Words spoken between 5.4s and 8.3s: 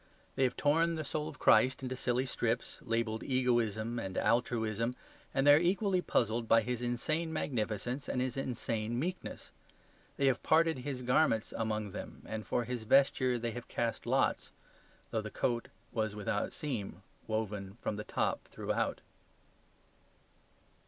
they are equally puzzled by His insane magnificence and